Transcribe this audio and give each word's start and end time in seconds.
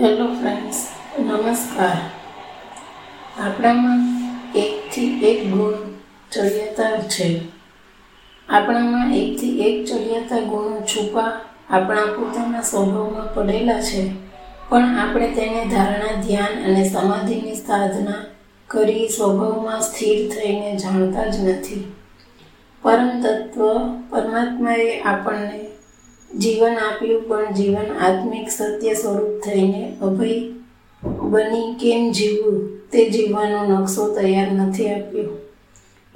Hello 0.00 0.26
friends 0.26 0.88
નમસ્કાર. 1.18 1.96
આપણામાં 3.40 3.98
એકથી 4.54 5.20
એક 5.26 5.50
ગુણ 5.50 5.72
ચડિયાતા 6.32 6.98
છે. 6.98 7.40
આપણામાં 8.48 9.16
એકથી 9.16 9.60
એક 9.60 9.84
ચડિયાતા 9.84 10.40
ગુણો 10.40 10.80
છુપા 10.80 11.40
આપણા 11.70 11.96
પોતાના 11.96 12.60
સ્વભાવમાં 12.60 13.34
પડેલા 13.34 13.80
છે. 13.80 14.12
પણ 14.68 14.98
આપણે 14.98 15.30
તેને 15.30 15.64
ધારણા, 15.64 16.20
ધ્યાન 16.26 16.64
અને 16.64 16.88
સમાધિની 16.88 17.54
સાધના 17.54 18.24
કરી 18.66 19.08
સ્વભાવમાં 19.08 19.80
સ્થિર 19.80 20.30
થઈને 20.30 20.76
જાણતા 20.76 21.26
જ 21.26 21.48
નથી. 21.48 21.92
પરમ 22.82 23.22
તત્વ 23.22 23.60
પરમાત્માએ 24.10 25.00
આપણને 25.00 25.66
જીવન 26.36 26.74
આપ્યું, 26.74 27.28
પણ 27.28 27.54
જીવન 27.54 27.96
આત્મિક 28.00 28.50
સત્ય 28.50 28.94
સ્વરૂપ 28.94 29.40
થઈને 29.44 29.96
અભય 30.02 30.40
બની 31.04 31.74
કેમ 31.74 32.12
જીવવું? 32.12 32.78
તે 32.92 33.10
જીવવાનો 33.10 33.64
નકશો 33.64 34.14
તૈયાર 34.14 34.52
નથી 34.52 34.88
આપ્યો. 34.88 35.24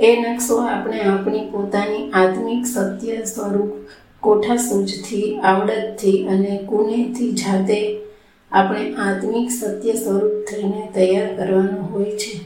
એ 0.00 0.16
નકશો 0.16 0.56
આપણે 0.56 1.00
આપણી 1.00 1.40
પોતાની 1.40 2.10
આત્મિક 2.10 2.66
સત્ય 2.66 3.24
સ્વરૂપ 3.24 3.72
કોઠાસૂજથી, 4.20 5.38
આવડતથી 5.38 6.26
અને 6.26 6.60
કુનેથી 6.68 7.32
જાતે 7.32 8.00
આપણે 8.52 8.94
આત્મિક 8.94 9.50
સત્ય 9.50 9.92
સ્વરૂપ 9.92 10.44
થઈને 10.50 10.88
તૈયાર 10.94 11.36
કરવાનો 11.36 11.82
હોય 11.82 12.10
છે. 12.10 12.40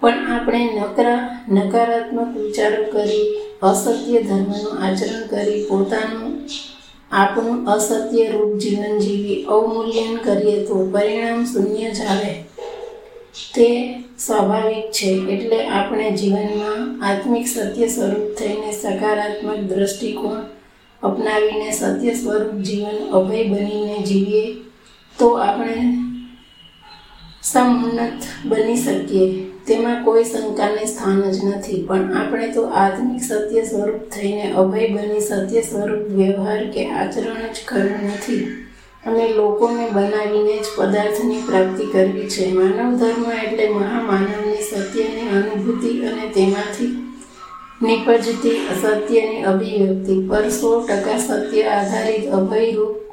પણ 0.00 0.10
આપણે 0.10 0.64
નકરા, 0.64 1.44
નકારાત્મક 1.48 2.36
વિચારો 2.36 2.84
કરી, 2.84 3.38
અસત્ય 3.62 4.22
ધર્મનું 4.22 4.78
આચરણ 4.82 5.26
કરી 5.26 5.66
પોતાનું 5.68 6.40
આપણું 7.10 7.66
અસત્ય 7.66 8.30
રૂપ 8.30 8.58
જીવન 8.58 8.98
જીવી 8.98 9.44
અવમૂલ્યન 9.44 10.16
કરીએ 10.16 10.64
તો 10.66 10.74
પરિણામ 10.92 11.46
શૂન્ય 11.46 11.90
જ 11.90 12.00
આવે. 12.06 12.44
તે 13.54 13.68
સ્વાભાવિક 14.18 14.90
છે, 14.90 15.10
એટલે 15.28 15.68
આપણે 15.68 16.10
જીવનમાં 16.10 17.02
આત્મિક 17.02 17.48
સત્ય 17.48 17.88
સ્વરૂપ 17.88 18.34
થઈને 18.38 18.72
સકારાત્મક 18.72 19.60
દ્રષ્ટિકોણ 19.68 20.40
અપનાવીને 21.02 21.72
સત્ય 21.72 22.14
સ્વરૂપ 22.14 22.54
જીવન 22.62 22.98
અભય 23.12 23.44
બનીને 23.44 23.98
જીવીએ 24.02 24.56
તો 25.18 25.38
આપણે 25.38 25.94
સમુન્નત 27.42 28.22
બની 28.44 28.76
શકીએ. 28.76 29.49
તેમાં 29.70 30.04
કોઈ 30.04 30.24
શંકાને 30.24 30.86
સ્થાન 30.86 31.20
જ 31.32 31.44
નથી, 31.44 31.82
પણ 31.88 32.14
આપણે 32.14 32.52
તો 32.52 32.62
આત્મિક 32.84 33.22
સત્ય 33.22 33.64
સ્વરૂપ 33.64 34.08
થઈને 34.10 34.52
અભય 34.52 34.88
બની 34.88 35.20
સત્ય 35.20 35.60
સ્વરૂપ 35.60 36.08
વ્યવહાર 36.08 36.70
કે 36.70 36.88
આચરણ 36.90 37.44
જ 37.54 37.68
કર્યું 37.68 38.08
નથી. 38.08 38.42
અને 39.06 39.28
લોકોને 39.28 39.84
બનાવીને 39.90 40.56
જ 40.56 40.72
પદાર્થની 40.76 41.42
પ્રાપ્તિ 41.48 41.84
કરવી 41.92 42.26
છે. 42.28 42.52
માનવ 42.52 42.98
ધર્મ 42.98 43.30
એટલે 43.44 43.68
મહામાનવની 43.68 44.66
સત્યની 44.70 45.30
અનુભૂતિ 45.36 45.92
અને 46.00 46.26
તેમાંથી 46.34 46.90
નિપજતી 47.82 48.58
સત્યની 48.82 49.42
અભિવ્યક્તિ. 49.42 50.14
પર 50.28 50.48
સો 50.50 50.80
ટકા 50.80 51.18
સત્ય 51.18 51.62
આધારિત 51.62 52.26
અભયરૂપ 52.30 53.09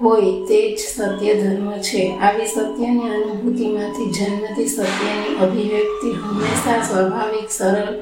હોય 0.00 0.46
તે 0.48 0.76
જ 0.76 0.78
સત્ય 0.78 1.34
ધર્મ 1.34 1.72
છે. 1.72 2.16
આવી 2.16 2.46
સત્યની 2.46 3.00
અનુભૂતિમાંથી 3.00 4.10
જન્મતી 4.10 4.66
સત્યની 4.66 5.36
અભિવ્યક્તિ 5.42 6.10
હંમેશા 6.10 6.82
સ્વાભાવિક, 6.82 7.50
સરળ, 7.50 7.98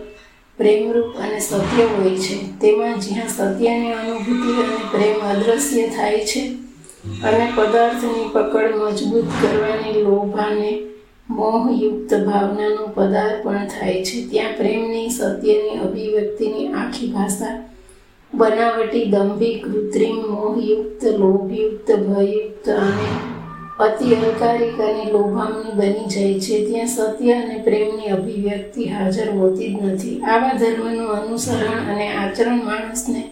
પ્રેમરૂપ 0.57 1.17
અને 1.17 1.41
સત્ય 1.41 1.83
હોય 1.83 2.19
છે. 2.19 2.37
તેમાં 2.61 3.01
જ્યાં 3.01 3.29
સત્યની 3.29 3.93
અનુભૂતિ 3.93 4.53
અને 4.53 4.79
પ્રેમ 4.91 5.19
અદ્રશ્ય 5.31 5.89
થાય 5.89 6.27
છે 6.27 6.43
અને 7.23 7.53
પદાર્થની 7.55 8.31
પકડ 8.33 8.75
મજબૂત 8.77 9.25
કરવાની 9.43 10.03
લોભાને 10.03 10.83
મોહયુક્ત 11.31 12.15
ભાવનાનું 12.15 12.95
પદાર્પણ 12.95 13.67
થાય 13.67 14.05
છે, 14.05 14.27
ત્યાં 14.31 14.57
પ્રેમની, 14.57 15.11
સત્યની, 15.11 15.79
અભિવ્યક્તિની 15.79 16.73
આખી 16.73 17.13
ભાષા 17.13 17.72
બનાવટી 18.35 19.05
દંભી 19.05 19.55
કૃત્રિમ 19.55 20.17
મોહયુક્ત, 20.17 21.05
લોભયુક્ત, 21.05 21.91
ભયયુક્ત 21.91 22.69
અને 22.69 23.09
અતિ 23.81 24.15
અહંકારિક 24.15 24.81
અને 24.81 25.13
લોભામની 25.13 25.73
બની 25.73 26.07
જાય 26.09 26.41
છે. 26.41 26.67
ત્યાં 26.67 26.87
સત્ય 26.87 27.33
અને 27.33 27.59
પ્રેમની 27.59 28.07
અભિવ્યક્તિ 28.07 28.85
હાજર 28.85 29.31
હોતી 29.31 29.75
જ 29.75 29.83
નથી. 29.83 30.21
આવા 30.21 30.53
ધર્મનું 30.53 31.09
અનુસરણ 31.09 31.95
અને 31.95 32.09
આચરણ 32.17 32.65
માણસને 32.65 33.31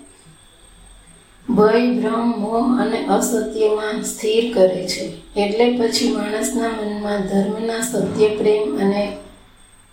ભય, 1.48 2.00
ભ્રમ, 2.00 2.40
મોહ 2.40 2.82
અને 2.82 3.06
અસત્યમાં 3.06 4.02
સ્થિર 4.02 4.54
કરે 4.54 4.86
છે. 4.88 5.12
એટલે 5.36 5.78
પછી 5.78 6.12
માણસના 6.12 6.68
મનમાં 6.68 7.20
ધર્મના 7.20 7.80
સત્ય, 7.80 8.28
પ્રેમ 8.28 8.78
અને 8.78 9.16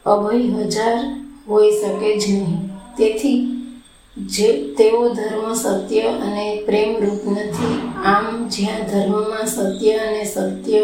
અભય 0.06 0.38
હજાર 0.38 1.24
હોઈ 1.50 1.72
શકે 1.72 2.20
જ 2.20 2.32
નહીં. 2.32 2.68
તેથી 2.98 3.57
જે 4.26 4.74
તેઓ 4.78 5.14
ધર્મ, 5.14 5.54
સત્ય 5.54 6.02
અને 6.02 6.62
પ્રેમરૂપ 6.66 7.32
નથી. 7.32 7.88
આમ 8.06 8.48
જ્યાં 8.48 8.88
ધર્મમાં 8.92 9.46
સત્ય 9.46 9.94
અને 9.94 10.24
સત્ય 10.24 10.80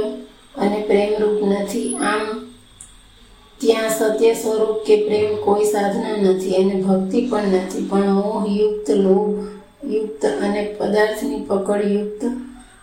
અને 0.55 0.83
પ્રેમરૂપ 0.87 1.47
નથી, 1.47 1.95
આમ 1.95 2.49
ત્યાં 3.57 3.89
સત્ય 3.89 4.33
સ્વરૂપ 4.33 4.85
કે 4.85 5.05
પ્રેમ 5.05 5.35
કોઈ 5.43 5.63
સાધના 5.63 6.29
નથી 6.29 6.55
અને 6.55 6.81
ભક્તિ 6.81 7.27
પણ 7.27 7.43
નથી. 7.43 7.87
પણ 7.89 8.13
મોહયુક્ત 8.13 8.89
લોભ, 8.89 9.47
યુક્ત 9.91 10.25
અને 10.25 10.75
પદાર્થની 10.79 11.45
પકડયુક્ત 11.47 12.25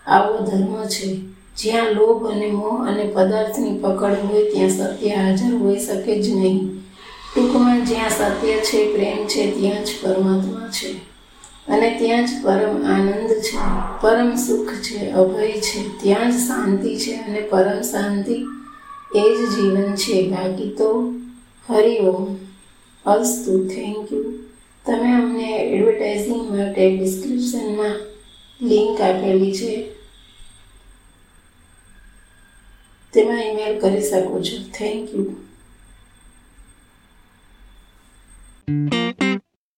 આવો 0.06 0.46
ધર્મ 0.46 0.84
છે. 0.84 1.16
જ્યાં 1.56 1.90
લોભ 1.90 2.30
અને 2.32 2.46
મોહ 2.46 2.88
અને 2.88 3.04
પદાર્થની 3.04 3.78
પકડ 3.78 4.12
હોય, 4.12 4.50
ત્યાં 4.50 4.68
સત્ય 4.70 5.08
હાજર 5.08 5.56
હોઈ 5.56 5.78
શકે 5.78 6.22
જ 6.22 6.28
નહીં. 6.34 6.70
ટૂંકમાં 7.34 7.86
જ્યાં 7.86 8.10
સત્ય 8.10 8.52
છે, 8.52 8.92
પ્રેમ 8.92 9.26
છે, 9.26 9.60
ત્યાં 9.60 9.84
જ 9.84 9.88
પરમાત્મા 10.02 10.68
છે. 10.68 11.10
અને 11.68 11.98
ત્યાં 11.98 12.26
જ 12.26 12.28
પરમ 12.42 12.86
આનંદ 12.86 13.30
છે, 13.30 13.56
પરમ 14.00 14.34
સુખ 14.34 14.72
છે, 14.82 15.10
અભય 15.10 15.52
છે. 15.52 16.02
ત્યાં 16.02 16.30
જ 16.30 16.34
શાંતિ 16.34 16.98
છે 16.98 17.12
અને 17.12 17.40
પરમ 17.40 17.82
શાંતિ 17.82 18.44
એ 19.14 19.36
જ 19.36 19.50
જીવન 19.50 19.94
છે. 19.94 20.28
બાકી 20.28 20.70
તો 20.70 21.14
હરિઓમ 21.68 22.36
અસ્તુ. 23.10 23.68
થેન્ક 23.68 24.12
યુ 24.12 24.32
તમે 24.86 25.12
અમને 25.12 25.56
એડવર્ટાઇઝિંગ 25.56 26.56
માટે 26.56 26.96
ડિસ્ક્રિપ્શનમાં 26.96 27.96
લિંક 28.62 29.00
આપેલી 29.00 29.54
છે. 29.54 29.92
તેમાં 33.12 33.44
ઈમેલ 33.44 33.80
કરી 33.80 34.00
શકો 34.00 34.40
છો. 34.40 34.70
Thank 34.74 35.14
you 35.14 35.36
Thank 38.70 39.20
you. 39.22 39.49